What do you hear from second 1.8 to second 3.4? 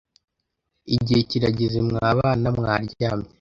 mwa bana mwaryamye.